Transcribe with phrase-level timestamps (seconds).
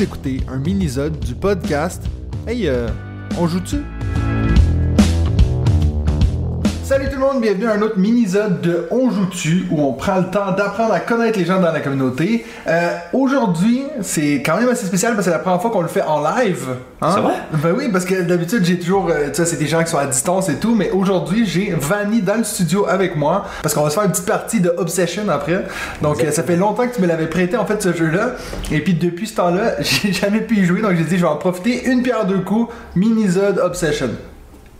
[0.00, 2.04] Écoutez un mini-sode du podcast
[2.46, 2.86] Hey, euh,
[3.36, 3.78] on joue-tu?
[6.88, 10.20] Salut tout le monde, bienvenue à un autre mini-sode de On joue-tu où on prend
[10.20, 12.46] le temps d'apprendre à connaître les gens dans la communauté.
[12.66, 15.88] Euh, Aujourd'hui, c'est quand même assez spécial parce que c'est la première fois qu'on le
[15.88, 16.66] fait en live.
[17.02, 17.10] Hein?
[17.14, 17.34] C'est vrai?
[17.52, 19.98] Ben oui, parce que d'habitude j'ai toujours, euh, tu sais, c'est des gens qui sont
[19.98, 23.82] à distance et tout, mais aujourd'hui j'ai Vanny dans le studio avec moi parce qu'on
[23.82, 25.66] va se faire une petite partie de Obsession après.
[26.00, 28.30] Donc euh, ça fait longtemps que tu me l'avais prêté en fait ce jeu-là,
[28.72, 31.28] et puis depuis ce temps-là j'ai jamais pu y jouer, donc j'ai dit je vais
[31.28, 34.08] en profiter une pierre deux coups, mini-zode Obsession.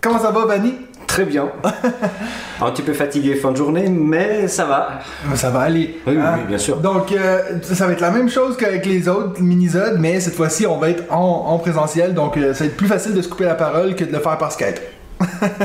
[0.00, 0.72] Comment ça va Vanny?
[1.08, 1.48] Très bien.
[2.60, 5.00] un petit peu fatigué fin de journée, mais ça va.
[5.34, 5.98] Ça va aller.
[6.06, 6.34] Oui, oui, hein?
[6.38, 6.76] oui, bien sûr.
[6.76, 10.66] Donc, euh, ça va être la même chose qu'avec les autres mini-zodes, mais cette fois-ci,
[10.66, 13.28] on va être en, en présentiel, donc euh, ça va être plus facile de se
[13.28, 14.78] couper la parole que de le faire par Skype.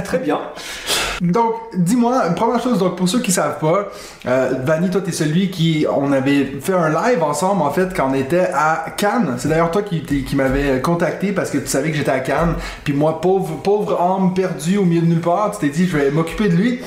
[0.04, 0.40] Très bien.
[1.22, 3.90] Donc, dis-moi, première chose, donc pour ceux qui savent pas,
[4.26, 8.10] euh, Vanny, toi, t'es celui qui, on avait fait un live ensemble, en fait, quand
[8.12, 9.36] on était à Cannes.
[9.38, 10.04] C'est d'ailleurs toi qui,
[10.36, 12.56] m'avais contacté parce que tu savais que j'étais à Cannes.
[12.84, 15.98] Puis moi, pauvre, pauvre âme perdue au milieu de nulle part, tu t'es dit, je
[15.98, 16.80] vais m'occuper de lui.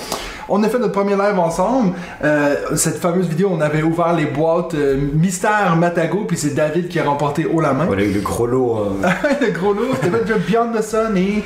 [0.49, 1.95] On a fait notre premier live ensemble.
[2.23, 6.89] Euh, cette fameuse vidéo, on avait ouvert les boîtes euh, Mystère Matago, puis c'est David
[6.89, 7.87] qui a remporté haut la main.
[7.87, 8.79] Voilà, le gros lot.
[8.79, 9.09] euh.
[9.41, 11.43] le gros lot, c'était Beyond the Sun et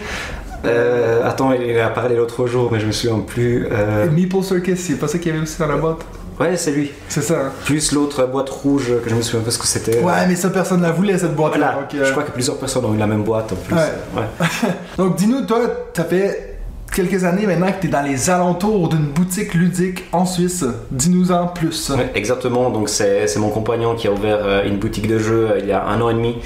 [0.64, 3.66] Euh, attends, il a parlé l'autre jour, mais je me souviens plus.
[3.70, 5.98] Euh, Meeple Circus, c'est pas ça qu'il y avait aussi dans la boîte.
[6.38, 6.90] Ouais, c'est lui.
[7.08, 7.52] C'est ça, hein?
[7.66, 10.00] Plus l'autre boîte rouge que je me souviens pas ce que c'était.
[10.00, 11.74] Ouais, mais ça, personne la voulait, cette boîte-là.
[11.90, 12.02] Voilà.
[12.02, 13.74] euh, Je crois que plusieurs personnes ont eu la même boîte en plus.
[13.74, 13.92] Ouais.
[14.16, 14.48] Ouais.
[14.96, 15.60] Donc, dis-nous, toi,
[15.94, 16.49] ça fait
[16.94, 20.64] quelques années maintenant que tu es dans les alentours d'une boutique ludique en Suisse.
[20.90, 21.92] Dis-nous en plus.
[22.14, 25.66] Exactement, donc c'est mon compagnon qui a ouvert euh, une boutique de jeux euh, il
[25.66, 26.36] y a un an et demi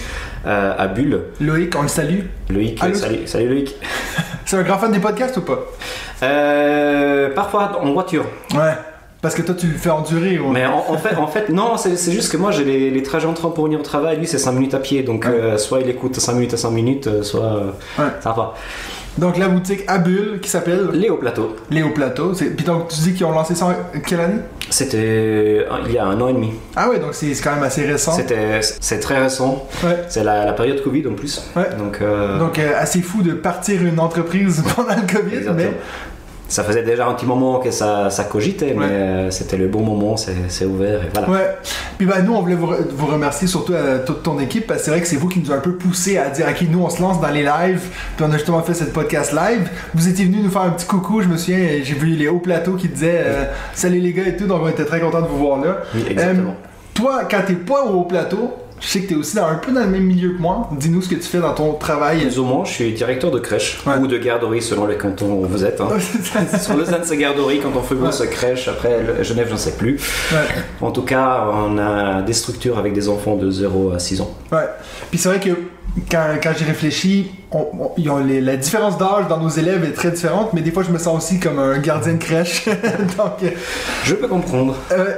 [0.47, 1.23] euh, à Bulle.
[1.41, 2.21] Loïc, on le salue.
[2.51, 2.95] Loïc, Allô?
[2.95, 3.75] salut, salut Loïc.
[4.45, 5.59] C'est un grand fan des podcasts ou pas?
[6.23, 8.73] Euh, parfois en voiture, Ouais.
[9.23, 10.39] Parce que toi, tu le fais endurer.
[10.39, 10.51] Ouais.
[10.53, 13.27] Mais en, en fait, en fait, non, c'est juste que moi j'ai les, les trajets
[13.27, 15.31] en train pour venir au travail, lui c'est 5 minutes à pied, donc Ouais.
[15.33, 17.57] euh, soit il écoute 5 minutes à 5 minutes, soit
[17.99, 18.05] Ouais.
[18.21, 18.53] ça va.
[19.19, 22.33] Donc, la boutique à Bulle qui s'appelle Léo Plateau, Léo Plateau.
[22.33, 24.41] Puis donc, tu dis qu'ils ont lancé ça en quelle année?
[24.71, 26.51] c'était euh, il y a un an et demi.
[26.75, 28.13] Ah ouais, donc c'est quand même assez récent.
[28.13, 30.05] C'était, c'est très récent, Ouais.
[30.09, 31.45] c'est la, la période Covid en plus.
[31.55, 31.69] Ouais.
[31.79, 35.55] Donc, euh, Donc, euh, assez fou de partir une entreprise pendant le COVID, exactement.
[35.57, 35.73] mais
[36.47, 38.75] ça faisait déjà un petit moment que ça, ça cogitait, Ouais.
[38.79, 41.29] mais euh, c'était le bon moment, c'est, ouvert et voilà.
[41.31, 41.57] Ouais.
[41.97, 44.81] Puis ben nous, on voulait vous, re- vous remercier surtout à toute ton équipe parce
[44.81, 46.67] que c'est vrai que c'est vous qui nous a un peu poussé à dire ok,
[46.71, 47.83] nous on se lance dans les lives.
[48.17, 49.69] Puis on a justement fait cette podcast live.
[49.95, 51.23] Vous étiez venus nous faire un petit coucou.
[51.23, 54.27] Je me souviens, euh, j'ai vu les hauts plateaux qui disaient euh, salut les gars
[54.27, 54.47] et tout.
[54.47, 55.79] Donc on était très contents de vous voir là.
[55.95, 56.51] Oui, exactement.
[56.51, 58.53] Euh, toi, quand t'es pas au haut plateau,
[58.85, 60.69] je sais que t'es aussi dans, un peu dans le même milieu que moi.
[60.79, 62.21] Dis-nous ce que tu fais dans ton travail.
[62.21, 63.97] Plus ou moins, je suis directeur de crèche Ouais.
[63.97, 65.81] ou de garderie selon le canton où vous êtes.
[65.81, 65.89] hein.
[66.61, 67.61] Sur Lausanne, c'est garderie.
[67.61, 68.69] Quand on fait bon, c'est crèche.
[68.69, 69.95] Après, Genève, j'en sais plus.
[70.33, 70.39] Ouais.
[70.81, 74.35] En tout cas, on a des structures avec des enfants de 0 à 6 ans.
[74.53, 74.69] Ouais.
[75.11, 75.51] Puis c'est vrai que
[76.11, 79.85] quand, quand j'y réfléchis, on- on- ils ont les- la différence d'âge dans nos élèves
[79.85, 82.65] est très différente, mais des fois je me sens aussi comme un gardien de crèche.
[83.17, 83.51] Donc, euh,
[84.05, 84.75] Je peux comprendre.
[84.93, 85.15] euh,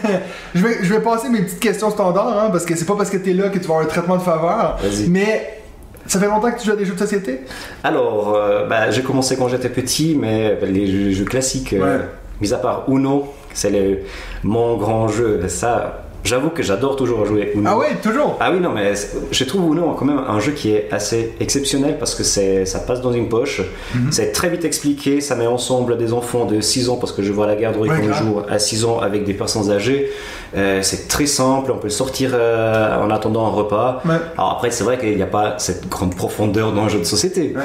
[0.54, 3.10] je, vais, je vais passer mes petites questions standards, hein, parce que c'est pas parce
[3.10, 4.78] que t'es là que tu vas avoir un traitement de faveur.
[5.08, 5.58] Mais
[6.06, 7.40] ça fait longtemps que tu joues à des jeux de société?
[7.84, 11.98] Alors, euh, bah, j'ai commencé quand j'étais petit, mais les jeux, jeux classiques, euh,
[12.40, 14.04] mis à part Uno, c'est
[14.44, 15.40] mon grand jeu.
[15.48, 17.68] Ça, j'avoue que j'adore toujours jouer Uno.
[17.72, 18.36] Ah ouais, toujours!
[18.40, 18.92] Ah oui, non, mais
[19.30, 23.00] je trouve Uno quand même un jeu qui est assez exceptionnel parce que ça passe
[23.00, 23.62] dans une poche,
[23.94, 24.12] Mhm.
[24.12, 27.32] c'est très vite expliqué, ça met ensemble des enfants de 6 ans parce que je
[27.32, 30.10] vois la garderie Ouais, qu'on joue à 6 ans avec des personnes âgées.
[30.56, 34.02] Euh, c'est très simple, on peut le sortir euh, en attendant un repas.
[34.04, 34.16] Ouais.
[34.36, 37.04] Alors après, c'est vrai qu'il n'y a pas cette grande profondeur dans un jeu de
[37.04, 37.54] société.
[37.56, 37.62] Ouais.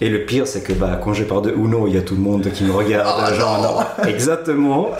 [0.00, 2.14] Et le pire, c'est que bah, quand je parle de Uno, il y a tout
[2.14, 3.08] le monde qui me regarde.
[3.30, 3.60] Oh genre,
[3.98, 4.04] non.
[4.08, 4.90] Exactement.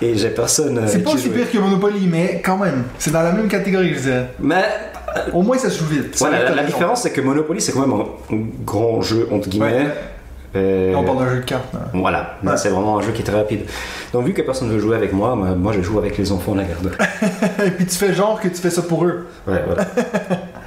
[0.00, 0.78] Et j'ai personne.
[0.78, 3.94] euh, C'est pas aussi pire que Monopoly, mais quand même, c'est dans la même catégorie,
[3.94, 4.28] je dirais.
[4.38, 4.62] Mais
[5.32, 6.14] Au moins ça se joue vite.
[6.18, 9.86] Voilà, la, différence c'est que Monopoly c'est quand même un, grand jeu entre guillemets.
[9.86, 9.94] Ouais.
[10.56, 11.72] Euh, On parle d'un jeu de cartes.
[11.74, 11.80] là.
[11.92, 12.56] voilà, Ouais.
[12.56, 13.62] c'est vraiment un jeu qui est très rapide.
[14.12, 16.30] Donc vu que personne ne veut jouer avec moi, moi, moi, je joue avec les
[16.32, 16.92] enfants de la garde.
[17.66, 19.26] Et puis tu fais genre que tu fais ça pour eux.
[19.46, 19.84] Ouais, voilà.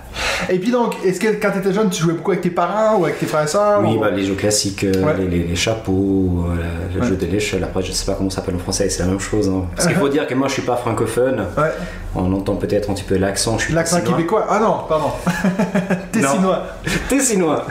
[0.50, 3.06] Et puis donc, est-ce que quand t'étais jeune, tu jouais beaucoup avec tes parents ou
[3.06, 3.82] avec tes frères et sœurs?
[3.84, 5.14] Oui, ou- bah, les jeux classiques, euh, Ouais.
[5.18, 6.56] les, les- les chapeaux, euh,
[6.96, 7.08] le Ouais.
[7.08, 9.20] jeu de l'échelle, après je sais pas comment ça s'appelle en français, c'est la même
[9.20, 9.48] chose.
[9.50, 9.66] hein.
[9.76, 11.72] Parce qu'il faut dire que moi je suis pas francophone, Ouais.
[12.16, 14.46] on entend peut-être un petit peu l'accent, L'accent québécois.
[14.50, 15.12] Ah non, pardon.
[16.12, 16.64] Tessinois.
[17.10, 17.66] Tessinois.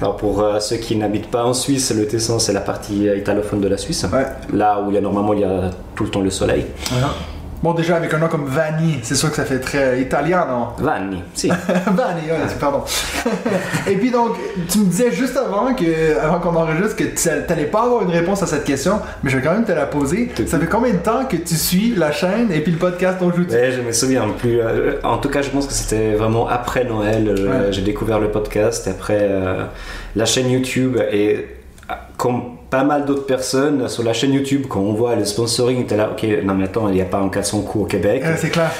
[0.00, 3.60] Alors pour euh, ceux qui n'habitent pas en Suisse, le Tessin c'est la partie italophone
[3.60, 4.04] de la Suisse.
[4.52, 6.66] Là où il y a normalement il y a tout le temps le soleil.
[6.90, 7.08] Voilà.
[7.62, 10.68] Bon, déjà, avec un nom comme Vanni, c'est sûr que ça fait très italien, non?
[10.78, 11.48] Vanni, si.
[11.86, 12.82] Vanni, ouais, pardon.
[13.88, 14.32] Et puis donc,
[14.68, 18.10] tu me disais juste avant que, avant qu'on enregistre que tu n'allais pas avoir une
[18.10, 20.30] réponse à cette question, mais je vais quand même te la poser.
[20.46, 23.32] Ça fait combien de temps que tu suis la chaîne et puis le podcast dont
[23.34, 24.60] je ouais, je me souviens plus.
[24.60, 27.28] euh, En tout cas, je pense que c'était vraiment après Noël.
[27.30, 27.72] Ouais.
[27.72, 29.64] J'ai découvert le podcast, et après euh,
[30.14, 31.46] la chaîne YouTube et
[31.90, 32.42] euh, comme
[32.76, 36.10] pas mal d'autres personnes sur la chaîne YouTube, quand on voit le sponsoring, t'es là,
[36.12, 38.22] ok, non mais attends, il n'y a pas un 400 coups au Québec.
[38.38, 38.70] C'est clair.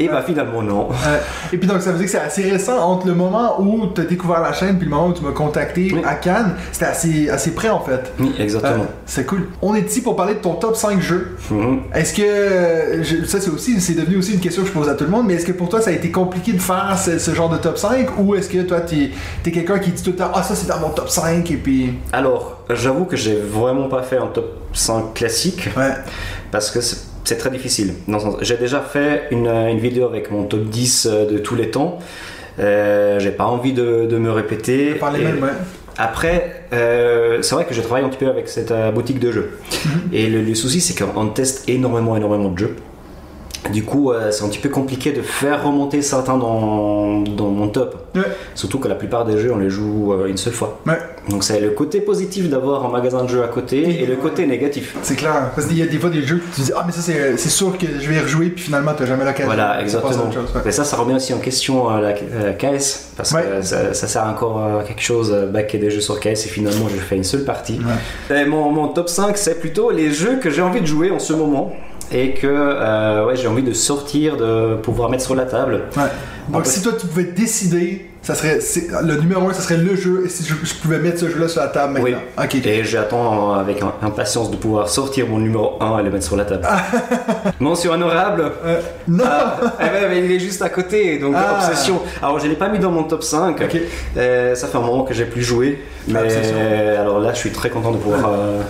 [0.00, 0.88] Et bah finalement non.
[0.90, 1.18] Euh,
[1.52, 4.00] et puis donc ça veut dire que c'est assez récent entre le moment où tu
[4.00, 6.02] as découvert la chaîne puis le moment où tu m'as contacté Oui.
[6.06, 6.54] à Cannes.
[6.70, 8.12] C'était assez, assez près en fait.
[8.20, 8.84] Oui, exactement.
[8.84, 9.48] Euh, c'est cool.
[9.60, 11.36] On est ici pour parler de ton top 5 jeux.
[11.50, 11.80] Mhm.
[11.94, 14.88] Est-ce que euh, je- ça c'est aussi c'est devenu aussi une question que je pose
[14.88, 16.96] à tout le monde, mais est-ce que pour toi ça a été compliqué de faire
[16.96, 19.10] ce, ce genre de top 5 ou est-ce que toi t'es
[19.46, 21.56] es, quelqu'un qui dit tout le temps ah ça c'est dans mon top 5 et
[21.56, 25.92] puis Alors, j'avoue que j'ai vraiment pas fait un top 5 classique ouais
[26.50, 27.92] parce que c'est très difficile.
[28.40, 31.98] J'ai déjà fait une, une vidéo avec mon top 10 de tous les temps.
[32.58, 34.94] Euh, j'ai pas envie de, de me répéter.
[35.42, 35.48] ouais.
[35.98, 39.30] Après, euh, c'est vrai que je travaille un petit peu avec cette euh, boutique de
[39.32, 39.58] jeux.
[40.12, 42.76] Et le, le souci, c'est qu'on teste énormément, énormément de jeux.
[43.72, 47.68] Du coup, euh, c'est un petit peu compliqué de faire remonter certains dans, dans mon
[47.68, 48.08] top.
[48.14, 48.22] Ouais.
[48.54, 50.80] Surtout que la plupart des jeux, on les joue euh, une seule fois.
[50.86, 50.98] Ouais.
[51.28, 54.46] Donc c'est le côté positif d'avoir un magasin de jeux à côté et le côté
[54.46, 54.96] négatif.
[55.02, 55.50] C'est clair.
[55.54, 57.48] Parce qu'il y a des fois des jeux que tu dis ah mais ça c'est
[57.48, 59.46] sûr que je vais y rejouer puis finalement t'as jamais l'occasion.
[59.46, 60.32] Voilà, Tu exactement.
[60.32, 60.60] chose, ouais.
[60.64, 64.24] Mais ça, ça remet aussi en question euh, la KS, parce que ça, ça sert
[64.24, 67.44] encore à quelque chose, backer des jeux sur KS, et finalement, je fais une seule
[67.44, 67.78] partie.
[68.30, 71.18] Et mon, mon top 5, c'est plutôt les jeux que j'ai envie de jouer en
[71.18, 71.72] ce moment,
[72.12, 75.82] et que euh, ouais, j'ai envie de sortir, de pouvoir mettre sur la table.
[75.96, 76.02] Ouais.
[76.50, 78.58] Donc si toi tu pouvais décider, ça serait
[79.04, 81.38] le numéro 1 ça serait le jeu et si je, je pouvais mettre ce jeu
[81.38, 82.18] là sur la table maintenant.
[82.42, 82.62] Oui.
[82.64, 86.36] Et j'attends avec im- impatience de pouvoir sortir mon numéro 1 et le mettre sur
[86.36, 86.66] la table.
[87.60, 89.24] Mention honorable Euh, non.
[89.26, 91.58] Ah, eh ben, mais il est juste à côté, donc Ah.
[91.68, 92.00] Obsession.
[92.22, 93.80] Alors je l'ai pas mis dans mon top 5, Ok.
[94.16, 97.70] Euh, ça fait un moment que j'ai plus joué, mais alors là je suis très
[97.70, 98.62] content de pouvoir euh,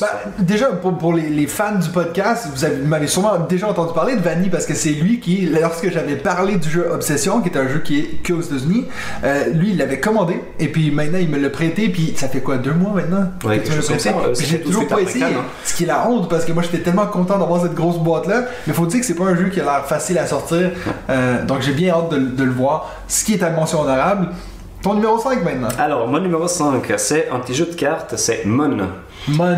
[0.00, 3.68] Bah, déjà, pour, pour les, les fans du podcast, vous avez- vous m'avez sûrement déjà
[3.68, 7.40] entendu parler de Vanny parce que c'est lui qui, lorsque j'avais parlé du jeu Obsession,
[7.40, 8.84] qui est un jeu qui est que aux États-Unis,
[9.24, 11.88] euh, lui il l'avait commandé et puis maintenant il me l'a prêté.
[11.88, 13.26] Puis ça fait quoi, deux mois maintenant?
[13.44, 14.10] Ouais, que tu me prêté?
[14.46, 15.44] J'ai toujours pas essayé, Cannes, hein.
[15.64, 18.26] ce qui est la honte parce que moi j'étais tellement content d'avoir cette grosse boîte
[18.26, 18.42] là.
[18.66, 20.70] Mais faut dire que c'est pas un jeu qui a l'air facile à sortir,
[21.10, 22.90] Euh, donc j'ai bien hâte de, de le voir.
[23.08, 24.28] Ce qui est à mention honorable.
[24.82, 25.68] Ton numéro 5 maintenant.
[25.78, 28.76] Alors mon numéro 5, c'est un petit jeu de cartes, c'est Mon.
[29.28, 29.56] Mon.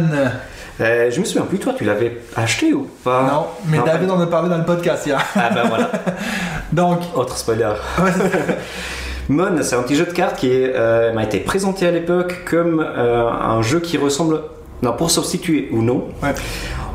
[0.81, 3.25] Euh, je me souviens plus, toi tu l'avais acheté ou pas?
[3.31, 5.20] Non, mais David en a parlé dans le podcast hier.
[5.35, 5.91] Ah ben voilà,
[6.73, 7.73] Donc, autre spoiler.
[9.29, 12.81] Mon, c'est un petit jeu de cartes qui euh, m'a été présenté à l'époque comme
[12.81, 14.41] euh, un jeu qui ressemble,
[14.82, 16.09] non, pour substituer Uno.
[16.23, 16.35] ouais.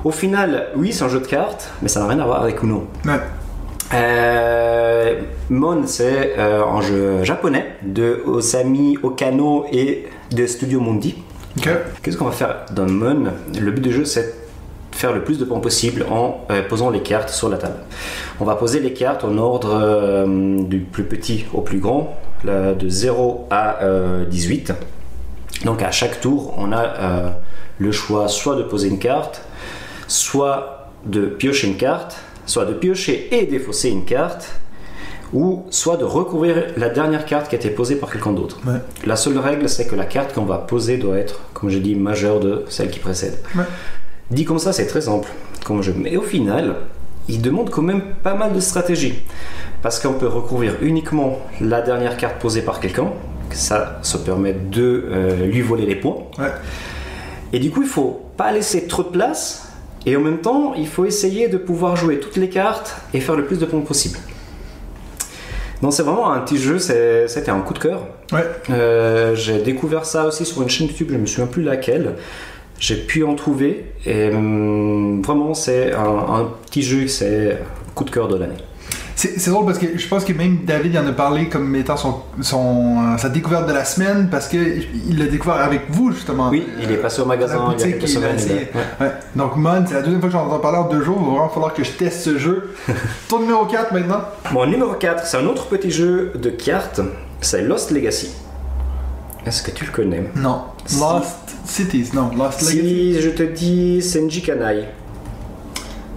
[0.03, 2.63] Au final, oui, c'est un jeu de cartes, mais ça n'a rien à voir avec
[2.63, 2.87] Uno.
[3.05, 3.19] ouais.
[3.93, 11.15] Euh, Mon, c'est euh, un jeu japonais de Osami Okano et de Studio Mundi.
[12.01, 13.25] Qu'est-ce qu'on va faire dans Mon?
[13.59, 14.35] Le but du jeu, c'est
[14.91, 17.77] de faire le plus de points possible en euh, posant les cartes sur la table.
[18.39, 22.73] On va poser les cartes en ordre euh, du plus petit au plus grand, là,
[22.73, 24.73] de 0 à euh, 18.
[25.65, 27.29] Donc à chaque tour, on a euh,
[27.77, 29.43] le choix soit de poser une carte,
[30.07, 34.59] soit de piocher une carte, soit de piocher et défausser une carte,
[35.33, 38.59] ou soit de recouvrir la dernière carte qui a été posée par quelqu'un d'autre.
[38.67, 38.79] Ouais.
[39.05, 41.95] La seule règle, c'est que la carte qu'on va poser doit être, comme j'ai dit,
[41.95, 43.39] majeure de celle qui précède.
[43.55, 43.63] Ouais.
[44.29, 45.29] Dit comme ça, c'est très simple
[45.65, 45.95] comme jeu.
[45.97, 46.75] Mais au final,
[47.27, 49.23] il demande quand même pas mal de stratégie.
[49.81, 53.11] Parce qu'on peut recouvrir uniquement la dernière carte posée par quelqu'un.
[53.51, 56.17] Ça, ça permet de euh, lui voler les points.
[56.37, 56.51] Ouais.
[57.51, 59.72] Et du coup, il faut pas laisser trop de place.
[60.05, 63.35] Et en même temps, il faut essayer de pouvoir jouer toutes les cartes et faire
[63.35, 64.17] le plus de points possible.
[65.81, 68.07] Donc c'est vraiment un petit jeu, c'était un coup de cœur.
[68.31, 68.45] Ouais.
[68.69, 72.15] Euh, j'ai découvert ça aussi sur une chaîne YouTube, je me souviens plus laquelle.
[72.79, 77.57] J'ai pu en trouver et hum, vraiment c'est un, un petit jeu, c'est
[77.95, 78.55] coup de cœur de l'année.
[79.37, 82.15] C'est drôle parce que je pense que même David en a parlé comme étant son,
[82.41, 86.49] son, euh, sa découverte de la semaine parce que il l'a découvert avec vous justement.
[86.49, 88.37] Oui, il est passé au magasin la il y a boutique, quelques semaines.
[88.99, 89.03] a-.
[89.03, 89.11] Ouais.
[89.35, 91.17] Donc Mon, c'est la deuxième fois que j'en entends parler en deux jours.
[91.21, 92.73] Il va vraiment falloir que je teste ce jeu.
[93.29, 94.21] Ton numéro 4 maintenant.
[94.51, 96.99] Mon numéro 4, c'est un autre petit jeu de cartes,
[97.39, 98.31] c'est Lost Legacy.
[99.45, 100.23] Est-ce que tu le connais?
[100.35, 100.63] Non.
[100.85, 100.99] Si.
[100.99, 102.09] Lost Cities.
[102.13, 102.29] Non.
[102.37, 103.13] Lost Legacy.
[103.15, 104.85] Si je te dis Senji Kanai,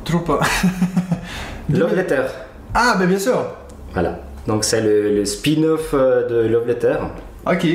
[0.04, 0.40] Toujours pas.
[1.68, 2.22] Love Letter,
[2.78, 3.42] Ah ben bien sûr.
[3.94, 4.18] voilà.
[4.46, 6.96] Donc c'est le, le spin-off euh, de Love Letter.
[7.50, 7.66] Ok.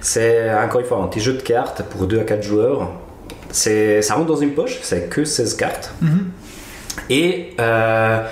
[0.00, 2.90] C'est encore une fois un petit jeu de cartes pour 2 à 4 joueurs.
[3.50, 5.92] C'est, ça rentre dans une poche, c'est que 16 cartes.
[6.02, 6.26] Mhm.
[7.10, 8.22] Et euh,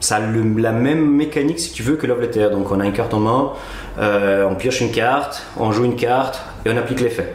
[0.00, 2.48] ça a le- la même mécanique, si tu veux, que Love Letter.
[2.50, 3.52] Donc, on a une carte en main,
[3.98, 7.34] euh, on pioche une carte, on joue une carte et on applique l'effet.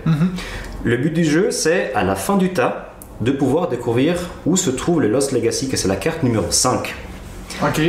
[0.83, 4.15] Le but du jeu, c'est à la fin du tas de pouvoir découvrir
[4.45, 6.93] où se trouve le Lost Legacy, que c'est la carte numéro 5.
[7.63, 7.81] Ok.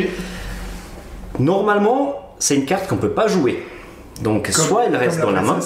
[1.39, 3.63] Normalement, c'est une carte qu'on peut pas jouer.
[4.23, 5.59] Donc, Comme- soit elle reste dans la main,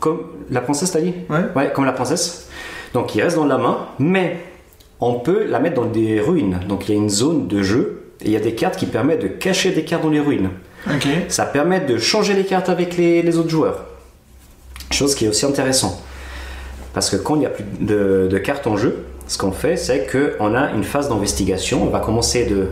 [0.00, 1.38] comme la princesse, t'as dit Ouais.
[1.54, 2.48] Ouais, comme la princesse.
[2.92, 4.36] Donc, il reste dans la main, mais
[5.00, 6.60] on peut la mettre dans des ruines.
[6.68, 8.86] Donc, il y a une zone de jeu et il y a des cartes qui
[8.86, 10.50] permettent de cacher des cartes dans les ruines.
[10.88, 11.06] Ok.
[11.28, 13.84] Ça permet de changer les cartes avec les, les autres joueurs.
[14.92, 16.00] Chose qui est aussi intéressant.
[16.94, 19.76] Parce que quand il n'y a plus de, de cartes en jeu, ce qu'on fait,
[19.76, 21.82] c'est qu'on a une phase d'investigation.
[21.82, 22.68] On va commencer de,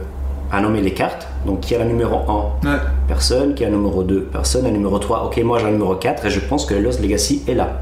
[0.56, 1.26] à nommer les cartes.
[1.46, 2.16] Donc, qui a la numéro
[2.64, 2.78] 1 Ouais.
[3.08, 3.54] Personne.
[3.54, 4.64] Qui a la numéro 2 Personne.
[4.64, 7.00] La numéro 3 Ok, moi j'ai la numéro 4 et je pense que le Lost
[7.00, 7.80] Legacy est là.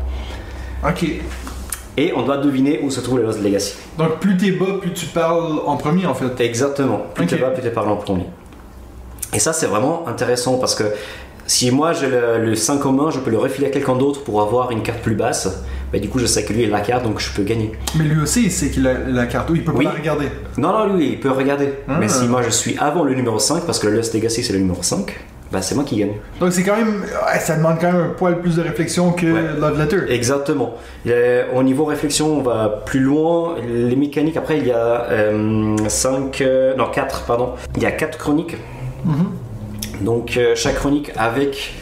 [0.87, 1.05] Ok.
[1.99, 3.75] Et on doit deviner où se trouve le Lost Legacy.
[3.99, 6.41] Donc plus t'es bas, plus tu parles en premier en fait.
[6.43, 7.03] Exactement.
[7.15, 8.27] Plus tu vas, plus tu parles en premier.
[9.35, 10.85] Et ça, c'est vraiment intéressant parce que
[11.47, 14.25] si moi j'ai le, le 5 en main, je peux le refiler à quelqu'un d'autre
[14.25, 15.63] pour avoir une carte plus basse.
[15.93, 17.73] Bah, du coup, je sais que lui il a la carte donc je peux gagner.
[17.99, 19.51] Mais lui aussi, il sait qu'il a la carte.
[19.51, 19.85] Ou il peut pas Oui.
[19.85, 20.27] la regarder.
[20.57, 21.69] Non, non, lui il peut regarder.
[21.89, 21.97] Ah.
[22.01, 24.53] Mais si moi je suis avant le numéro 5, parce que le Lost Legacy c'est
[24.55, 25.15] le numéro 5,
[25.53, 26.15] bah c'est moi qui gagne.
[26.41, 27.03] Donc c'est quand même.
[27.41, 29.43] ça demande quand même un poil plus de réflexion que Ouais.
[29.61, 29.99] Love Letter.
[30.09, 30.77] Exactement.
[31.05, 33.57] Et au niveau réflexion, on va plus loin.
[33.69, 35.07] Les mécaniques, après, il y a
[35.89, 36.43] 5,
[36.79, 37.51] non 4, pardon.
[37.77, 38.57] Il y a 4 chroniques.
[39.05, 39.27] Mhm.
[40.01, 41.75] Donc euh, chaque chronique avec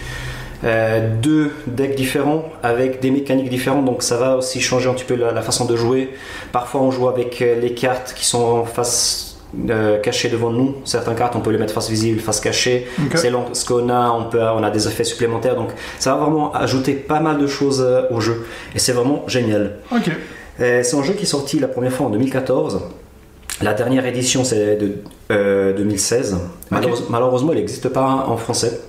[0.65, 3.85] euh, deux decks différents, avec des mécaniques différentes.
[3.85, 6.11] Donc ça va aussi changer un petit peu la, la façon de jouer.
[6.53, 9.39] Parfois, on joue avec euh, les cartes qui sont face
[9.69, 10.77] euh, cachées devant nous.
[10.85, 12.87] Certaines cartes, on peut les mettre face visible, face cachée.
[13.07, 13.17] Ok.
[13.19, 15.57] Selon ce qu'on a, on, peut, on a des effets supplémentaires.
[15.57, 18.47] Donc ça va vraiment ajouter pas mal de choses euh, au jeu.
[18.75, 19.77] Et c'est vraiment génial.
[19.93, 20.11] Ok.
[20.61, 22.83] Euh, c'est un jeu qui est sorti la première fois en 2014.
[23.63, 24.93] La dernière édition, c'est de
[25.31, 26.37] euh, 2016.
[26.71, 28.81] Malheureuse- Malheureusement, il n'existe pas en français.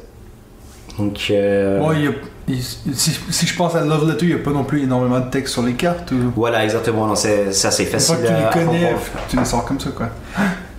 [0.98, 2.12] Donc, euh, Bon, il y a-
[2.48, 5.20] il- si, si je pense à Love Letter, il n'y a pas non plus énormément
[5.20, 6.12] de texte sur les cartes.
[6.12, 6.32] Ou...
[6.36, 7.08] voilà, exactement.
[7.08, 8.96] non, c'est c'est assez Une facile fois que tu les connais,
[9.30, 10.08] tu les sors comme ça quoi.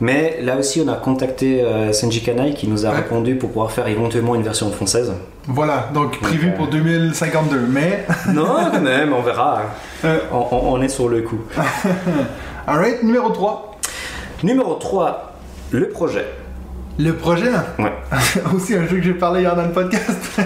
[0.01, 2.97] Mais là aussi, on a contacté euh, Senji Kanai qui nous a Ouais.
[2.97, 5.13] répondu pour pouvoir faire éventuellement une version française.
[5.47, 7.67] Voilà, donc prévu pour 2052.
[7.69, 8.05] Mais.
[8.35, 9.63] non, quand même, on verra.
[10.05, 11.39] Euh, On, on- on est sur le coup.
[12.67, 13.77] alright, numéro 3.
[14.43, 15.33] Numéro 3,
[15.71, 16.27] le projet.
[16.99, 17.65] Le projet, là.
[17.79, 17.93] Ouais.
[18.55, 20.19] aussi un jeu que j'ai parlé hier dans le podcast.
[20.37, 20.45] Bah,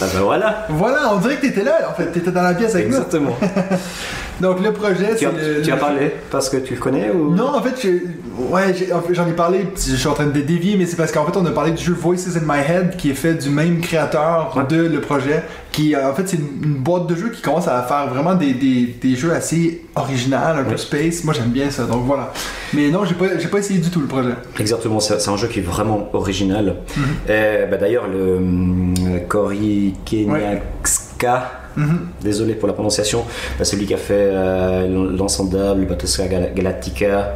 [0.00, 0.66] bah voilà.
[0.68, 2.96] voilà, on dirait que t'étais là en fait, t'étais dans la pièce avec nous.
[2.96, 3.36] Exactement.
[4.40, 5.62] Donc le projet, tu c'est as, le.
[5.62, 7.34] tu as le- parlé parce que tu le connais ou?
[7.34, 8.02] Non, en fait, j'ai-
[8.50, 8.74] ouais,
[9.10, 11.44] j'en ai parlé, je suis en train de dévier, mais c'est parce qu'en fait, on
[11.46, 14.62] a parlé du jeu Voices in My Head qui est fait du même créateur Ouais.
[14.68, 15.42] de le projet.
[15.72, 18.52] Qui, en fait, c'est une, une boîte de jeux qui commence à faire vraiment des,
[18.54, 20.76] des, des jeux assez original, un peu Ouais.
[20.76, 21.22] space.
[21.24, 22.32] Moi, j'aime bien ça, donc voilà.
[22.74, 24.30] Mais non, j'ai pas, pas essayé du tout le projet.
[24.58, 26.76] Exactement, c'est un jeu qui est vraiment original.
[27.26, 28.94] Bah, D'ailleurs, le hum,
[29.28, 31.98] Cory Keniakska, Mhm.
[32.22, 33.24] désolé pour la prononciation,
[33.58, 37.34] bah, celui qui a fait euh, l'Ensendable, Battlestar Gal- Galactica,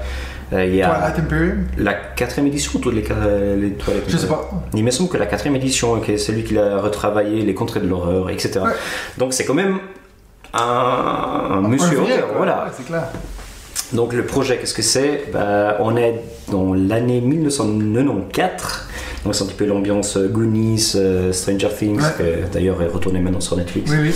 [0.52, 4.16] euh, il y a Twilight Imperium la quatrième édition ou toutes les, les Twilight Je
[4.18, 4.50] sais pas.
[4.75, 7.80] Il me semble que la quatrième édition, qui est celui qui a retravaillé les contrées
[7.80, 8.61] de l'horreur, etc.
[8.64, 8.70] Ouais.
[9.18, 9.78] Donc c'est quand même
[10.54, 12.64] un, un monsieur vrai, voilà.
[12.66, 13.04] Ouais, c'est clair.
[13.94, 15.25] Donc le projet, qu'est-ce que c'est?
[15.32, 16.20] Bah, On est
[16.50, 18.88] dans l'année 1994.
[19.24, 22.42] Donc c'est un petit peu l'ambiance euh, Goonies, euh, Stranger Things, Ouais.
[22.44, 23.90] qui d'ailleurs est retourné maintenant sur Netflix.
[23.92, 24.14] Oui, oui.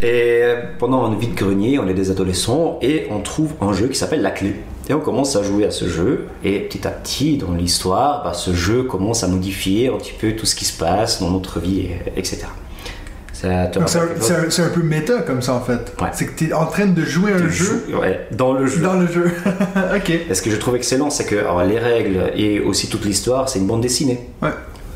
[0.00, 3.96] Et euh, pendant un vide-grenier, on est des adolescents et on trouve un jeu qui
[3.98, 4.56] s'appelle La Clé.
[4.88, 8.32] Et on commence à jouer à ce jeu et petit à petit dans l'histoire, bah,
[8.34, 11.60] ce jeu commence à modifier un petit peu tout ce qui se passe dans notre
[11.60, 12.38] vie, et- etc.
[13.42, 15.92] Ça te Donc, C'est un, c'est peu méta comme ça en fait.
[16.00, 16.08] Ouais.
[16.12, 18.80] C'est que t'es en train de jouer un Tu jeu ouais, dans le jeu.
[18.80, 19.32] dans le jeu.
[19.96, 20.10] ok.
[20.30, 23.48] Et ce que je trouve excellent, c'est que alors, les règles et aussi toute l'histoire,
[23.48, 24.20] c'est une bande dessinée.
[24.40, 24.50] Ouais.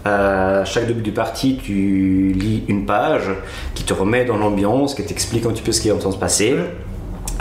[0.05, 3.29] À chaque début du parti, tu lis une page
[3.75, 6.11] qui te remet dans l'ambiance, qui t'explique un petit peu ce qui est en train
[6.11, 6.53] de se passer.
[6.55, 6.71] Ouais.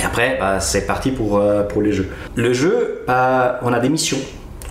[0.01, 2.09] Et après, bah, c'est parti pour, euh, pour les jeux.
[2.35, 4.17] Le jeu, bah, on a des missions.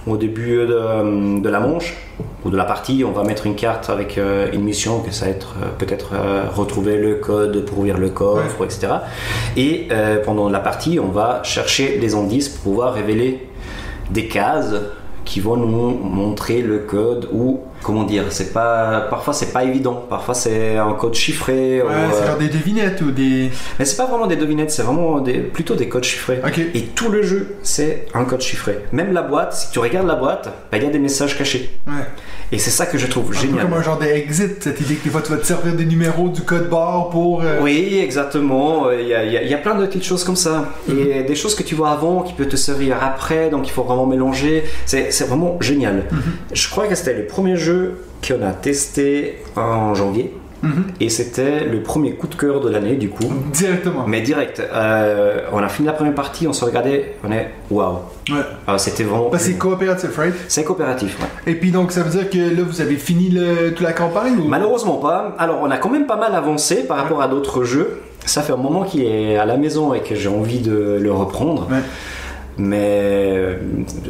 [0.07, 1.95] Au début de, de la manche
[2.45, 5.25] ou de la partie, on va mettre une carte avec euh, une mission, que ça
[5.25, 8.89] va être euh, peut-être euh, retrouver le code pour ouvrir le coffre, etc.
[9.57, 13.49] Et euh, pendant la partie, on va chercher les indices pour pouvoir révéler
[14.11, 14.75] des cases
[15.25, 15.67] qui vont nous
[15.99, 20.93] montrer le code ou comment dire, c'est pas parfois c'est pas évident, parfois c'est un
[20.95, 21.83] code chiffré.
[21.83, 23.51] Ouais, ou, c'est euh, genre des devinettes ou des.
[23.79, 26.41] mais c'est pas vraiment des devinettes, c'est vraiment des, plutôt des codes chiffrés.
[26.47, 26.59] Ok.
[26.75, 28.79] Et tout le jeu, c'est un code chiffré.
[28.93, 31.71] Même la boîte, si tu regardes la boîte, bah, il y a des messages cachés.
[31.87, 31.93] Ouais.
[32.53, 33.63] Et c'est ça que je trouve Un peu génial.
[33.65, 36.29] comme un genre d'exit, cette idée que des fois tu vas te servir des numéros
[36.29, 37.43] du code barre pour.
[37.43, 38.91] euh, Oui, exactement.
[38.93, 40.67] Il y, a, il y a- il y a plein de petites choses comme ça.
[40.89, 43.83] Et des choses que tu vois avant qui peuvent te servir après, donc il faut
[43.83, 44.65] vraiment mélanger.
[44.87, 46.05] C'est c'est vraiment génial.
[46.53, 50.33] Je crois que c'était le premier jeu qu'on a testé en janvier.
[50.65, 50.85] Mhm.
[50.99, 53.31] Et c'était le premier coup de cœur de l'année, du coup.
[53.53, 54.07] Directement.
[54.07, 57.99] Mais direct, euh, on a fini la première partie, on se regardait, on est waouh.
[58.31, 58.37] Ouais.
[58.67, 59.29] Ah, C'était vraiment.
[59.29, 60.35] Que c'est coopératif, right?
[60.49, 61.53] C'est coopératif, ouais.
[61.53, 64.39] Et puis donc ça veut dire que là vous avez fini le, toute la campagne
[64.39, 64.49] ou...
[64.49, 65.35] Malheureusement pas.
[65.39, 68.01] Alors, on a quand même pas mal avancé par rapport à d'autres jeux.
[68.25, 71.13] Ça fait un moment qu'il est à la maison et que j'ai envie de le
[71.13, 71.69] reprendre.
[71.71, 71.83] Ouais.
[72.57, 73.57] Mais euh,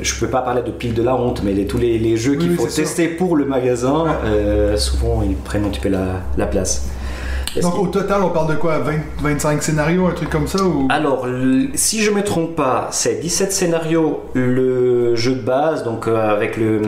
[0.03, 2.35] je peux pas parler de pile de la honte, mais les- tous les, les jeux
[2.35, 6.47] qu'il faut tester pour le magasin, euh, souvent ils prennent un petit peu la, la
[6.47, 6.89] place.
[7.63, 8.79] Donc au total on parle de quoi?
[8.81, 10.89] 20, 25 scénarios, un truc comme ça ou...
[10.91, 11.27] Alors,
[11.75, 16.57] si je me trompe pas, c'est 17 scénarios le jeu de base, donc euh, avec
[16.57, 16.83] le,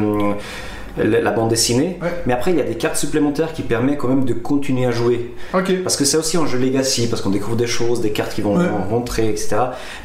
[0.97, 1.99] la bande dessinée.
[2.03, 2.09] Ouais.
[2.27, 4.91] Mais après, il y a des cartes supplémentaires qui permettent quand même de continuer à
[4.91, 5.35] jouer.
[5.83, 8.41] Parce que c'est aussi un jeu legacy, parce qu'on découvre des choses, des cartes qui
[8.43, 8.67] vont Ouais.
[8.91, 9.57] rentrer, etc.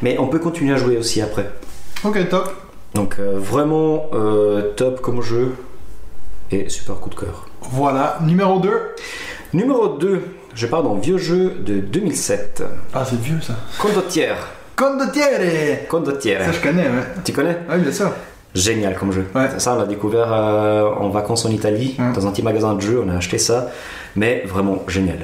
[0.01, 1.50] Mais on peut continuer à jouer aussi après.
[2.03, 2.53] Ok, top.
[2.93, 5.53] Donc euh, vraiment euh, top comme jeu
[6.51, 7.48] et super coup de cœur.
[7.62, 8.17] Voilà.
[8.25, 8.69] Numéro 2.
[9.53, 10.21] Numéro 2,
[10.55, 12.63] je pars dans vieux jeu de 2007.
[12.93, 13.53] Ah c'est vieux ça.
[13.79, 14.36] Condottiere.
[14.75, 16.43] Condottiere Condottiere.
[16.45, 17.03] Ça je connais, ouais.
[17.24, 17.57] Tu connais?
[17.69, 18.12] Ouais, bien sûr.
[18.53, 19.25] Génial comme jeu.
[19.34, 19.48] Ouais.
[19.60, 22.12] Ça, on l'a découvert euh, en vacances en Italie, Ouais.
[22.13, 23.70] dans un petit magasin de jeux, on a acheté ça,
[24.15, 25.20] mais vraiment génial.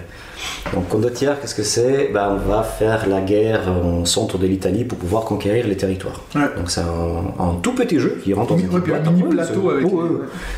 [0.74, 2.10] Donc Condottiere, qu'est-ce que c'est?
[2.14, 6.22] Ben, On va faire la guerre au centre de l'Italie pour pouvoir conquérir les territoires.
[6.36, 6.42] Ouais.
[6.56, 9.86] Donc c'est un, un tout petit jeu qui rentre mini Ouais, plateau c'est- avec.
[9.86, 10.10] ouais, ouais.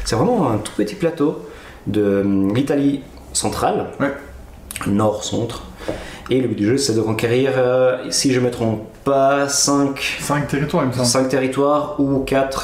[0.06, 1.46] C'est vraiment un tout petit plateau
[1.88, 3.02] de hum, l'Italie
[3.34, 3.88] centrale,
[4.88, 5.64] nord-centre.
[6.30, 10.18] Et le but du jeu, c'est de conquérir, euh, si je me trompe pas, 5
[10.22, 11.06] 5 territoires il me semble.
[11.08, 12.64] cinq territoires ou 4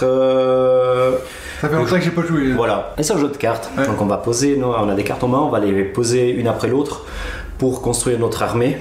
[1.61, 2.49] Ça fait longtemps que j'ai pas joué.
[2.49, 2.55] là.
[2.55, 3.85] voilà et c'est un jeu de cartes Ouais.
[3.87, 6.29] donc on va poser nos- on a des cartes en main on va les poser
[6.29, 7.05] une après l'autre
[7.57, 8.77] pour construire notre armée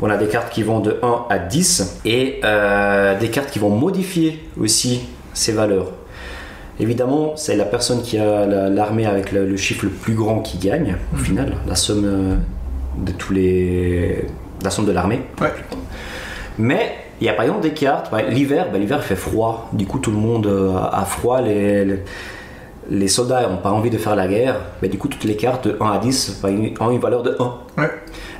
[0.00, 3.58] on a des cartes qui vont de 1 à 10 et euh, des cartes qui
[3.58, 5.88] vont modifier aussi ces valeurs
[6.80, 10.40] évidemment c'est la personne qui a la- l'armée avec le, le chiffre le plus grand
[10.40, 12.34] qui gagne au final la somme euh,
[13.04, 14.24] de tous les
[14.64, 15.52] la somme de l'armée Ouais.
[16.58, 19.86] Mais il y a par exemple des cartes, bah, l'hiver, bah, l'hiver fait froid, du
[19.86, 22.02] coup tout le monde euh, a froid, les, les,
[22.90, 25.66] les soldats n'ont pas envie de faire la guerre, mais du coup toutes les cartes
[25.68, 27.82] de 1 à 10 bah, une- ont une valeur de 1.
[27.82, 27.90] Ouais.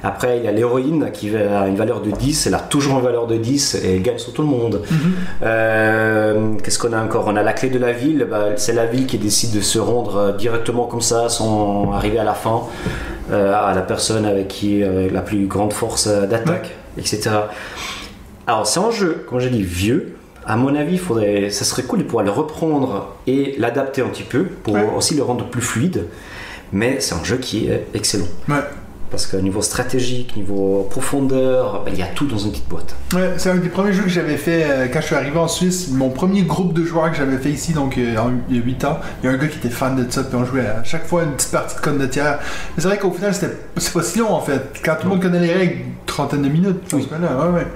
[0.03, 3.05] Après il y a l'héroïne qui a une valeur de 10, elle a toujours une
[3.05, 4.81] valeur de 10 et elle gagne sur tout le monde.
[5.43, 7.25] Euh, Qu'est-ce qu'on a encore?
[7.27, 9.79] On a la clé de la ville, bah, c'est la ville qui décide de se
[9.79, 12.63] rendre euh, directement comme ça sans arriver à la fin
[13.33, 17.31] euh, à la personne avec qui la plus grande force d'attaque, etc.
[18.49, 20.15] Alors c'est un jeu, comme j'ai dit, vieux.
[20.47, 24.23] À mon avis, faudrait, ça serait cool de pouvoir le reprendre et l'adapter un petit
[24.23, 24.89] peu pour Ouais.
[24.97, 26.07] aussi le rendre plus fluide.
[26.73, 28.25] Mais c'est un jeu qui est excellent.
[28.49, 28.57] Ouais.
[29.11, 32.95] Parce que niveau stratégique, niveau profondeur, ben, il y a tout dans une petite boîte.
[33.15, 35.49] Ouais, c'est un des premiers jeux que j'avais fait euh, quand je suis arrivé en
[35.49, 35.89] Suisse.
[35.91, 38.63] Mon premier groupe de joueurs que j'avais fait ici, donc euh, en- il y a
[38.63, 38.99] 8 ans.
[39.23, 41.07] Il y a un gars qui était fan de ça, puis on jouait à chaque
[41.07, 42.39] fois une petite partie de condottière.
[42.77, 44.61] Mais c'est vrai qu'au final, c'était c'est pas si long en fait.
[44.85, 47.09] Quand tout le monde connaît les règles, trentaine de minutes, je pense Oui.
[47.09, 47.67] que là, ouais, ouais.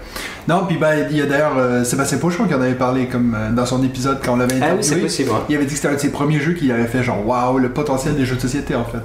[0.48, 3.34] Non, puis ben, il y a d'ailleurs euh, Sébastien Pochon qui en avait parlé comme
[3.38, 5.02] euh, dans son épisode quand on l'avait Ah oui, c'est interviewé.
[5.02, 5.30] possible.
[5.32, 5.40] hein.
[5.48, 7.58] Il avait dit que c'était un de ses premiers jeux qu'il avait fait, genre waouh,
[7.58, 8.98] le potentiel des jeux de société en fait.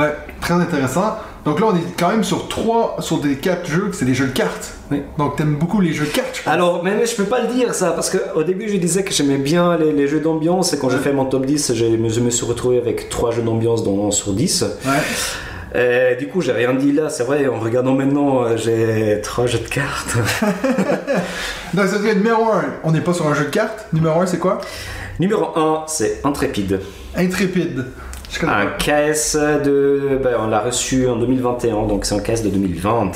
[0.00, 1.16] Ouais, très intéressant.
[1.46, 4.14] Donc là, on est quand même sur trois, sur des quatre jeux, que c'est des
[4.14, 4.74] jeux de cartes.
[4.90, 5.00] Oui.
[5.16, 6.50] Donc t'aimes beaucoup les jeux de cartes, je.
[6.50, 9.12] Alors, mais, mais je peux pas le dire ça, parce qu'au début je disais que
[9.12, 12.20] j'aimais bien les, les jeux d'ambiance, et quand j'ai fait mon top 10, j'ai- je
[12.20, 14.64] me suis retrouvé avec 3 jeux d'ambiance sur 10.
[14.84, 16.16] Ouais.
[16.18, 19.58] Du coup, j'ai rien dit là, c'est vrai, en regardant maintenant, euh, j'ai 3 jeux
[19.58, 20.16] de cartes.
[21.74, 23.86] Donc ça numéro 1, on n'est pas sur un jeu de cartes.
[23.92, 24.60] Numéro 1, c'est quoi?
[25.20, 26.80] Numéro 1, c'est Intrépide.
[27.16, 27.84] Intrépide.
[28.42, 28.66] Un.
[28.78, 30.18] KS de.
[30.22, 33.12] ben, on l'a reçu en 2021, donc c'est un KS de 2020.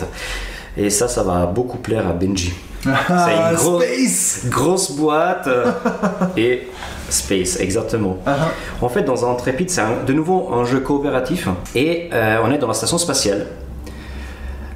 [0.77, 2.53] Et ça, ça va beaucoup plaire à Benji.
[2.87, 5.49] Ah, une grosse- Space Grosse boîte
[6.37, 6.69] et
[7.11, 8.17] Space, exactement.
[8.25, 8.37] Ah,
[8.81, 9.29] En fait, dans un
[9.69, 13.47] c'est de nouveau un jeu coopératif et euh, on est dans la station spatiale.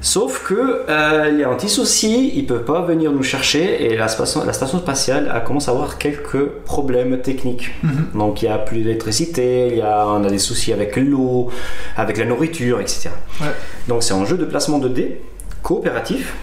[0.05, 3.85] Sauf que euh, il y a un petit souci, ils peuvent pas venir nous chercher
[3.85, 7.71] et la station, la station spatiale a commencé à avoir quelques problèmes techniques.
[7.81, 8.09] Mhm.
[8.13, 11.49] Donc il y a plus d'électricité, il y a, on a des soucis avec l'eau,
[11.97, 13.09] avec la nourriture, etc.
[13.41, 13.47] Ouais.
[13.87, 15.21] Donc c'est un jeu de placement de dés
[15.63, 16.35] coopératif.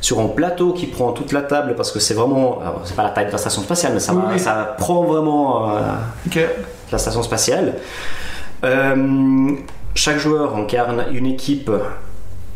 [0.00, 3.10] sur un plateau qui prend toute la table parce que c'est vraiment, c'est pas la
[3.10, 4.42] taille de la station spatiale, mais ça, Oui,
[4.78, 5.82] prend vraiment euh,
[6.90, 7.74] la station spatiale.
[8.64, 9.50] Euh,
[9.94, 11.70] chaque joueur incarne une équipe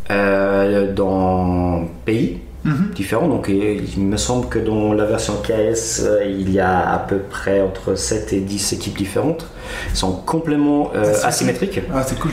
[0.09, 2.93] dans un pays Mhm.
[2.95, 3.29] différent.
[3.29, 7.19] Donc il me semble que dans la version KS, euh, il y a à peu
[7.19, 9.47] près entre 7 et 10 équipes différentes.
[9.91, 11.81] Ils sont complètement euh, Ah, asymétriques.
[11.95, 12.31] Ah, c'est cool.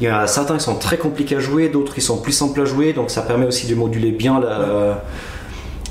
[0.00, 2.32] Il y en a certains qui sont très compliqués à jouer, d'autres qui sont plus
[2.32, 5.04] simples à jouer, donc ça permet aussi de moduler bien la,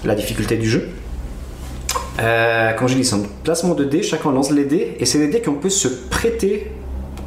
[0.04, 0.90] la difficulté du jeu.
[2.20, 5.20] Euh, comme je dis, c'est un placement de dés, chacun lance les dés, et c'est
[5.20, 6.72] des dés qu'on peut se prêter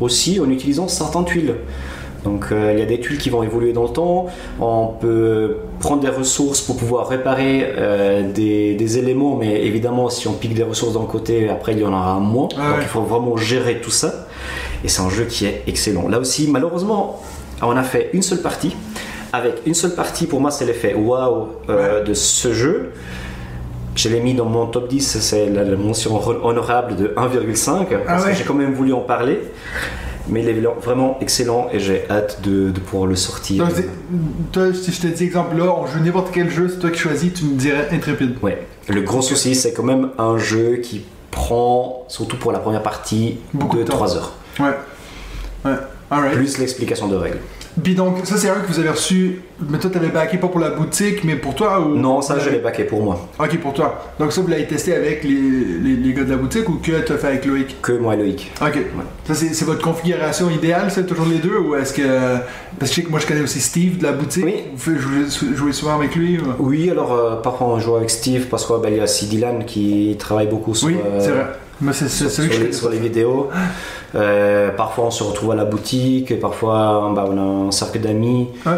[0.00, 1.54] aussi en utilisant certaines tuiles.
[2.24, 4.26] Donc euh, il y a des tuiles qui vont évoluer dans le temps,
[4.60, 10.28] on peut prendre des ressources pour pouvoir réparer euh, des, des éléments, mais évidemment si
[10.28, 12.82] on pique des ressources d'un côté, après il y en aura moins, Ah donc ouais.
[12.82, 14.26] il faut vraiment gérer tout ça.
[14.84, 16.08] Et c'est un jeu qui est excellent.
[16.08, 17.20] Là aussi, malheureusement,
[17.60, 18.74] on a fait une seule partie.
[19.32, 22.90] Avec une seule partie, pour moi, c'est l'effet waouh euh, de ce jeu.
[23.94, 27.90] Je l'ai mis dans mon top 10, c'est la, la mention honorable de 1,5, parce
[28.08, 28.30] Ah ouais.
[28.32, 29.38] que j'ai quand même voulu en parler.
[30.28, 33.66] Mais il est vraiment excellent et j'ai hâte de, de pouvoir le sortir.
[33.66, 33.74] Donc,
[34.52, 36.98] toi, si je te dis exemple là, on joue n'importe quel jeu, c'est toi qui
[36.98, 38.36] choisis, tu me dirais intrépide.
[38.42, 38.66] Ouais.
[38.88, 43.38] Le gros souci, c'est quand même un jeu qui prend, surtout pour la première partie,
[43.52, 44.04] Beaucoup de temps.
[44.04, 44.32] 2-3 heures.
[44.60, 44.76] Ouais.
[45.64, 46.30] Ouais.
[46.34, 47.38] Plus l'explication de règles.
[47.82, 50.60] Puis donc, ça c'est un que vous avez reçu, mais toi t'avais backé pas pour
[50.60, 51.96] la boutique, mais pour toi ou?
[51.96, 53.28] Non, ça, je l'ai baqué pour moi.
[53.38, 54.12] Ok, pour toi.
[54.18, 57.00] Donc ça, vous l'avez testé avec les, les, les gars de la boutique ou que
[57.00, 57.80] tu as fait avec Loïc?
[57.80, 58.52] Que moi Loïc.
[58.60, 58.78] Ok.
[59.24, 62.02] Ça, c'est votre configuration idéale, c'est toujours les deux ou est-ce que.
[62.78, 64.44] Parce que je sais que moi je connais aussi Steve de la boutique.
[64.44, 64.64] Oui.
[64.76, 68.66] Vous jouer souvent avec lui ou- Oui, alors euh, parfois on joue avec Steve parce
[68.66, 71.46] qu'il y a aussi Dylan qui travaille beaucoup sur, Oui, euh, c'est vrai.
[71.92, 73.48] C'est c'est sur, je les, sur les vidéos.
[74.14, 78.48] Euh, parfois on se retrouve à la boutique, parfois bah, on a un cercle d'amis
[78.66, 78.72] Ouais.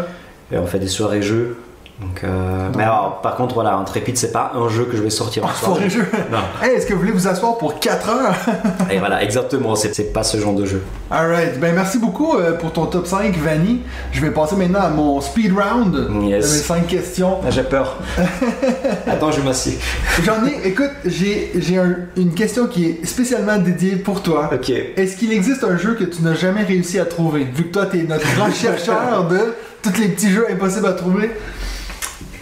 [0.51, 1.57] et on fait des soirées jeux.
[2.01, 5.09] Donc, euh, mais alors, par contre, voilà, Intrépide, c'est pas un jeu que je vais
[5.09, 5.75] sortir en Ah, soirée.
[5.75, 6.05] forêt jeu.
[6.29, 6.39] Non.
[6.61, 8.35] Hey, est-ce que vous voulez vous asseoir pour 4 heures?
[8.91, 10.81] Et voilà, exactement, c'est pas ce genre de jeu.
[11.09, 13.79] Alright, ben merci beaucoup euh, pour ton top 5, Vanny.
[14.11, 16.45] Je vais passer maintenant à mon speed round Yes.
[16.51, 17.37] de mes 5 questions.
[17.49, 17.95] J'ai peur.
[19.07, 19.77] Attends, je m'assieds.
[20.23, 24.49] J'en ai, écoute, j'ai j'ai un- une question qui est spécialement dédiée pour toi.
[24.53, 24.69] Ok.
[24.69, 27.85] Est-ce qu'il existe un jeu que tu n'as jamais réussi à trouver Vu que toi,
[27.85, 29.39] t'es notre grand chercheur de
[29.81, 31.31] tous les petits jeux impossibles à trouver?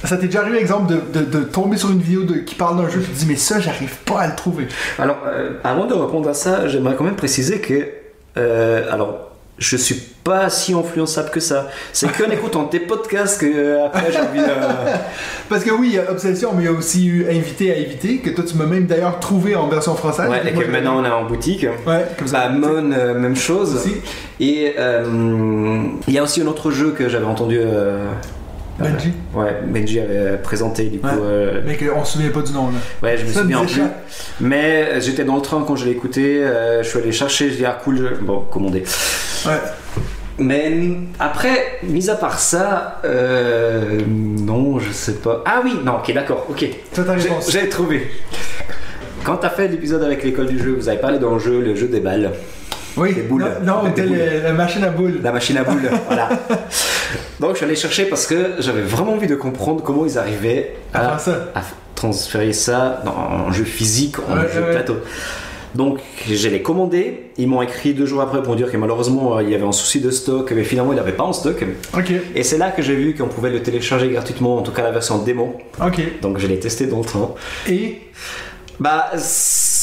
[0.04, 2.78] Ça t'est déjà arrivé, exemple, de, de- de tomber sur une vidéo de, qui parle
[2.78, 4.68] d'un jeu et tu te dis, mais ça, j'arrive pas à le trouver.
[5.00, 7.88] Alors, euh, avant de répondre à ça, j'aimerais quand même préciser que.
[8.38, 11.70] euh, alors, je suis pas si influençable que ça.
[11.94, 14.46] C'est qu'en écoutant tes podcasts que euh, après j'ai envie de.
[15.50, 17.76] Parce que oui, il y a Obsession, mais il y a aussi eu Invité à
[17.78, 20.28] éviter, que toi, tu m'as même d'ailleurs trouvé en version française.
[20.30, 21.68] Ouais, et que maintenant on est en boutique.
[21.86, 22.48] Ouais, comme ça.
[22.48, 23.76] Bah, Mon, euh, même chose.
[23.76, 23.94] Aussi.
[24.40, 24.74] Et
[26.08, 27.60] il y a aussi un autre jeu que j'avais entendu.
[28.80, 29.14] Benji.
[29.36, 31.08] ouais, Benji avait présenté du coup.
[31.08, 31.14] Ouais.
[31.22, 32.74] euh, Mais qu'on se souvient pas du nom, là.
[33.04, 33.82] ouais, je me Ça souviens plus.
[34.42, 36.44] Mais euh, j'étais dans le train quand je l'ai écouté.
[36.44, 37.50] euh, je suis allé chercher.
[37.52, 37.98] Je dis ah cool.
[37.98, 38.84] je- Bon, commandé.
[39.46, 39.52] Ouais.
[40.40, 40.72] Mais
[41.20, 45.44] après, mis à part ça, euh, non, je sais pas.
[45.46, 46.66] Ah oui, non, ok, d'accord, ok.
[47.50, 48.08] J'ai trouvé.
[49.24, 51.88] Quand t'as fait l'épisode avec l'école du jeu, vous avez parlé d'un jeu, le jeu
[51.88, 52.32] des balles,
[52.98, 53.44] Oui, Des boules.
[53.64, 53.92] Non, non
[54.44, 55.20] la machine à boules.
[55.24, 56.30] la machine à boules, voilà.
[57.40, 60.76] Donc je suis allé chercher parce que j'avais vraiment envie de comprendre comment ils arrivaient
[60.94, 61.48] À à, faire ça.
[61.56, 61.62] à
[61.96, 64.98] transférer ça dans un jeu physique en Ouais, jeu ouais, plateau.
[65.76, 69.42] Donc je l'ai commandé, ils m'ont écrit deux jours après pour dire que malheureusement euh,
[69.44, 71.66] il y avait un souci de stock, mais finalement il n'avait pas en stock.
[71.98, 74.84] Ok, Et c'est là que j'ai vu qu'on pouvait le télécharger gratuitement, en tout cas
[74.84, 75.58] la version démo.
[75.84, 76.22] ok.
[76.22, 77.32] Donc je l'ai testé dans le train.
[77.68, 78.02] Et
[78.80, 79.10] Bah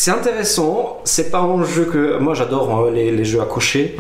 [0.03, 2.17] c'est intéressant, c'est pas un jeu que...
[2.19, 3.95] Moi j'adore hein, les, les jeux à cocher,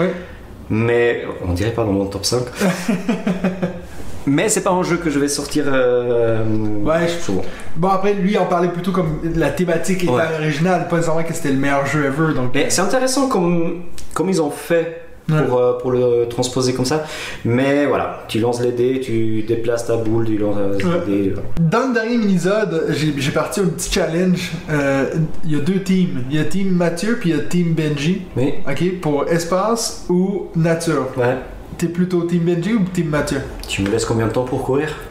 [0.70, 2.40] mais on dirait pas dans mon top 5.
[4.26, 6.42] mais c'est pas un jeu que je vais sortir euh,
[6.82, 7.42] Ouais, je- souvent.
[7.76, 10.22] Bon, après, lui, en parlait plutôt comme la thématique était Ouais.
[10.38, 12.34] originale, pas nécessairement que c'était le meilleur jeu ever.
[12.34, 13.82] Donc, Mais c'est intéressant comme,
[14.14, 14.99] comme ils ont fait
[15.32, 15.42] Ouais.
[15.46, 17.04] pour, euh, pour le transposer comme ça.
[17.44, 21.00] Mais voilà, tu lances les dés, tu déplaces ta boule, tu lances euh, Ouais.
[21.06, 21.30] les dés.
[21.30, 21.48] voilà.
[21.60, 24.50] Dans le dernier mini-zode, j'ai parti un petit challenge.
[24.70, 25.06] Euh,
[25.44, 26.24] Il y a deux teams.
[26.30, 28.22] Il y a Team Mathieu puis il y a Team Benji.
[28.36, 31.06] Mais Ok, pour espace ou nature.
[31.16, 31.36] ouais,
[31.78, 33.38] T'es plutôt Team Benji ou Team Mathieu?
[33.66, 34.88] Tu me laisses combien de temps pour courir?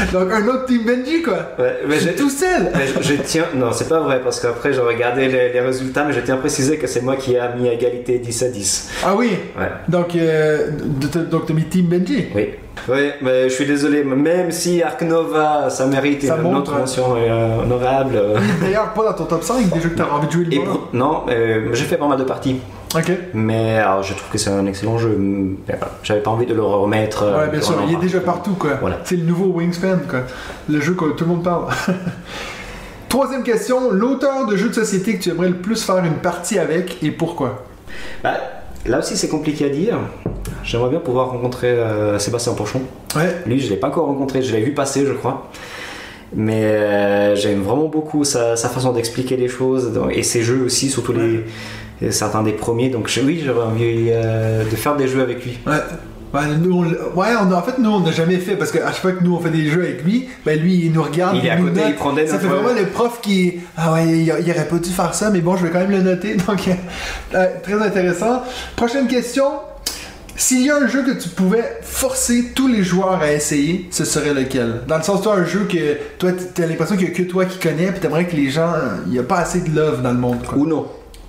[0.12, 1.38] Donc un autre Team Benji quoi.
[1.58, 2.70] Ouais, mais Je suis tout seul.
[2.74, 6.04] Mais je, je tiens, non, c'est pas vrai parce qu'après j'ai regardé les, les résultats,
[6.04, 8.48] mais je tiens à préciser que c'est moi qui ai mis à égalité 10 à
[8.48, 8.90] 10.
[9.04, 9.30] Ah oui.
[9.58, 10.70] Ouais, Donc, euh,
[11.30, 12.26] donc t'as mis Team Benji.
[12.34, 12.48] oui.
[12.88, 16.78] Ouais, mais je suis désolé, même si Ark Nova, ça mérite Ça une monte, autre
[16.78, 18.12] mention euh, honorable.
[18.16, 20.54] euh, D'ailleurs, pas dans ton top 5 des jeux que t'as envie de jouer le
[20.54, 20.60] et
[20.94, 22.58] non, euh, j'ai fait pas mal de parties,
[22.94, 23.12] Ok.
[23.34, 25.16] mais alors, je trouve que c'est un excellent jeu.
[26.02, 27.22] J'avais pas envie de le remettre.
[27.22, 28.70] euh, Ouais, bien sûr, il est déjà partout, quoi.
[28.80, 28.98] Voilà.
[29.04, 30.20] C'est le nouveau Wingspan, quoi.
[30.68, 31.66] Le jeu que tout le monde parle.
[33.08, 36.58] Troisième question, l'auteur de jeux de société que tu aimerais le plus faire une partie
[36.58, 37.64] avec et pourquoi?
[38.22, 38.34] Bah,
[38.86, 39.98] là aussi, c'est compliqué à dire.
[40.64, 42.82] J'aimerais bien pouvoir rencontrer euh, Sébastien Porchon.
[43.16, 43.36] Ouais.
[43.46, 45.48] Lui, je l'ai pas encore rencontré, je l'ai vu passer, je crois.
[46.34, 50.88] Mais euh, j'aime vraiment beaucoup sa, sa façon d'expliquer les choses et ses jeux aussi,
[50.88, 51.44] surtout les,
[52.02, 52.88] et certains des premiers.
[52.90, 55.58] Donc je- oui, j'aurais envie euh, de faire des jeux avec lui.
[55.66, 55.72] Ouais.
[56.32, 56.84] Ouais, nous, on,
[57.18, 59.34] ouais, on en fait, nous, on n'a jamais fait parce qu'à chaque fois que nous,
[59.34, 61.36] on fait des jeux avec lui, ben lui, il nous regarde.
[61.36, 61.88] Il est à nous côté, note.
[61.88, 63.54] il prend des Ça fait vraiment le prof qui.
[63.76, 65.90] Ah ouais, il, il aurait pas dû faire ça, mais bon, je vais quand même
[65.90, 66.34] le noter.
[66.46, 66.68] Donc,
[67.34, 68.44] euh, très intéressant.
[68.76, 69.44] Prochaine question.
[70.36, 74.04] S'il y a un jeu que tu pouvais forcer tous les joueurs à essayer, ce
[74.04, 74.82] serait lequel?
[74.86, 77.44] Dans le sens, toi, un jeu que toi, t'as l'impression qu'il y a que toi
[77.44, 78.72] qui connais, puis t'aimerais que les gens.
[79.06, 80.56] Il n'y a pas assez de love dans le monde, quoi.
[80.56, 80.64] Ou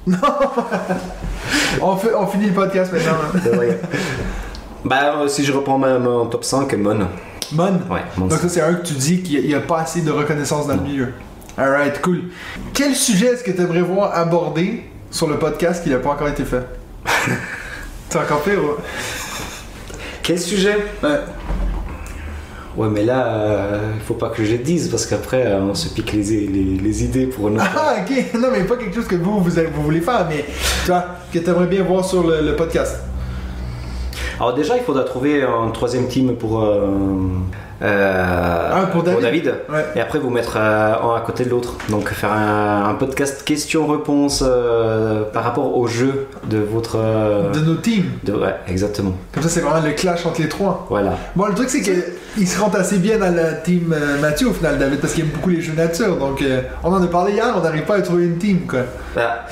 [0.07, 0.17] non.
[1.81, 3.13] On, fait, on finit le podcast maintenant.
[3.33, 3.39] hein.
[4.85, 7.07] bah, euh, si je reprends ma- mon top 5, Mon.
[7.53, 7.65] Mon?
[7.89, 8.27] Ouais, Mon.
[8.27, 10.75] Donc ça c'est un que tu dis qu'il n'y a, pas assez de reconnaissance dans
[10.75, 11.13] le milieu.
[11.57, 12.23] Alright, cool.
[12.73, 16.27] Quel sujet est-ce que tu aimerais voir abordé sur le podcast qui n'a pas encore
[16.29, 16.65] été fait?
[18.09, 18.75] C'est encore pire, ouais.
[20.23, 20.77] Quel sujet?
[21.03, 21.19] Ouais.
[22.77, 25.75] Ouais, mais là, euh, il faut pas que je le dise parce qu'après, euh, on
[25.75, 27.57] se pique les, les, les idées pour autre.
[27.59, 28.39] Ah, ok.
[28.39, 30.45] Non, mais pas quelque chose que vous, vous, vous voulez faire, mais
[30.85, 33.01] tu vois, que tu aimerais bien voir sur le, le podcast.
[34.39, 36.87] Alors déjà, il faudra trouver un troisième team pour, euh, euh,
[37.83, 39.53] Ah, pour David.
[39.69, 39.85] Ouais.
[39.95, 41.75] Et après, vous mettre euh, un à côté de l'autre.
[41.89, 46.97] Donc faire un, un podcast questions-réponses euh, par rapport au jeu de votre...
[46.97, 48.05] euh, De nos teams.
[48.23, 49.13] de- ouais, exactement.
[49.33, 50.85] Comme ça, c'est vraiment le clash entre les trois.
[50.89, 51.13] Voilà.
[51.35, 54.53] Bon, le truc, c'est qu'il se rentre assez bien dans la team euh, Mathieu au
[54.53, 56.15] final, David, parce qu'il aime beaucoup les jeux nature.
[56.17, 58.81] Donc, euh, on en a parlé hier, on n'arrive pas à trouver une team, quoi.
[59.15, 59.45] Bah,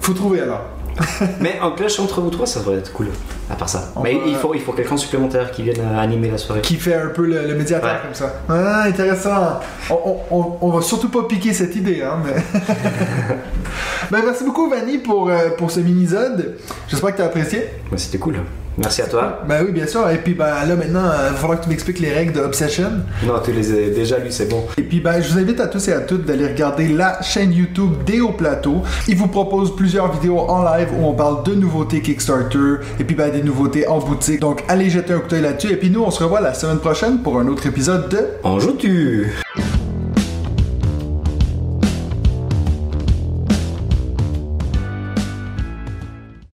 [0.00, 0.62] Faut trouver alors.
[1.40, 3.08] mais un clash entre vous trois, ça devrait être cool.
[3.50, 3.92] À part ça.
[3.96, 6.60] On mais il faut, il faut quelqu'un supplémentaire qui vienne animer la soirée.
[6.62, 7.98] qui fait un peu le, le médiateur Ouais.
[8.02, 8.42] comme ça.
[8.48, 9.60] Ah, intéressant.
[9.90, 12.34] On, on, on, on va surtout pas piquer cette idée, hein, mais...
[14.10, 16.56] ben, merci beaucoup, Vanny, pour, euh, pour ce mini-zode.
[16.88, 17.68] J'espère que tu as apprécié.
[17.96, 18.36] C'était cool.
[18.76, 19.42] Merci à toi.
[19.48, 20.08] Ben oui, bien sûr.
[20.10, 22.90] Et puis, ben là, maintenant, il va falloir que tu m'expliques les règles de Obsession.
[23.24, 24.64] Non, tu les as déjà lus, c'est bon.
[24.76, 27.52] Et puis, ben, je vous invite à tous et à toutes d'aller regarder la chaîne
[27.52, 28.82] YouTube des Hauts Plateaux.
[29.06, 33.14] Il vous propose plusieurs vidéos en live où on parle de nouveautés Kickstarter et puis,
[33.14, 34.40] ben, des nouveautés en boutique.
[34.40, 35.72] Donc, allez jeter un coup d'œil là-dessus.
[35.72, 38.26] Et puis, nous, on se revoit la semaine prochaine pour un autre épisode de...
[38.42, 39.32] En joues-tu